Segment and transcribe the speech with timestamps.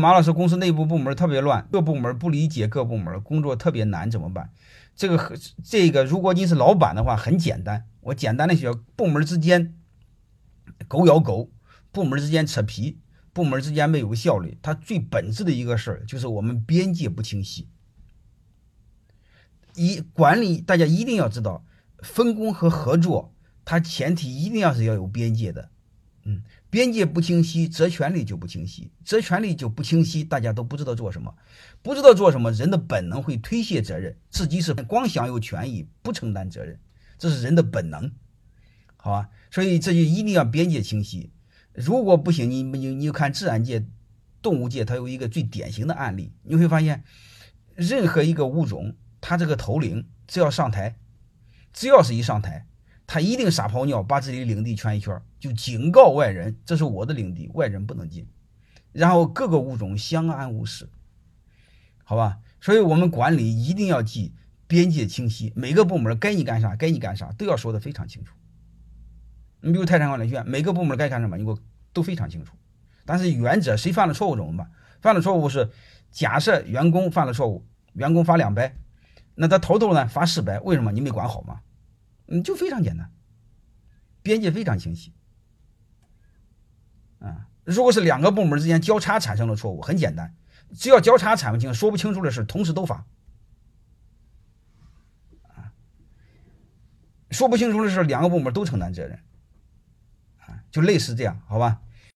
[0.00, 4.50] 马老师公司内部部门特别乱，各部门不理解各部门，工作特别难，怎么办？
[4.96, 9.74] 这个和这个，如果你是老板的话，很简单，我简单的说，部门之间
[10.88, 11.50] 狗咬狗，
[11.92, 12.98] 部门之间扯皮，
[13.32, 17.68] 部门之间没有效率，它最本质的一个事儿就是我们边界不清晰。
[19.74, 21.64] 一管理，大家一定要知道，
[22.02, 23.32] 分工和合作，
[23.64, 25.70] 它前提一定要是要有边界的。
[26.24, 31.34] 嗯，边界不清晰，责权利就不清晰，责权利就不清晰，大家都不知道做什么，
[31.82, 36.78] 不知道做什么，人的本能会推卸责任，自己是光享有权益，不承担责任，
[37.18, 38.12] 这是人的本能，
[38.96, 39.28] 好吧？
[39.50, 41.30] 所以这就一定要边界清晰。
[41.72, 43.86] 如果不行，你你你看自然界、
[44.42, 47.04] 动物界，它有一个最典型的案例，你会发现，
[47.74, 48.96] 任何一个物种。
[49.22, 50.96] 它这个头领只要上台，
[51.74, 52.66] 只要是一上台，
[53.12, 58.24] 他一定撒泡尿，把自己的领地圈一圈，就警告外人：“这是我的领地，外人不能进。”
[58.94, 60.88] 然后各个物种相安无事，
[62.04, 62.38] 好吧？
[62.60, 64.32] 所以我们管理一定要记
[64.68, 68.32] 边界清晰，每个部门该你干啥，该你干啥都要说的非常清楚。
[69.60, 71.58] 你比如泰山管理学院，每个部门该干什么，你给我
[71.92, 72.54] 都非常清楚。
[73.04, 74.70] 但是原则，谁犯了错误怎么办？
[75.00, 75.68] 犯了错误是
[76.12, 78.76] 假设员工犯了错误，员工罚两百。
[79.34, 81.60] 那他头头呢罚四百，为什么你没管好吗？
[82.30, 83.12] 嗯，就非常简单，
[84.22, 85.12] 边界非常清晰。
[87.18, 90.34] 啊，如果是两个部门之间交叉产生了错误，很简单，
[90.72, 93.04] 只要交叉产不清、说不清楚的事，同时都罚。
[95.42, 95.72] 啊，
[97.30, 99.18] 说不清楚的事，两个部门都承担责任。
[100.38, 101.82] 啊，就类似这样，好吧？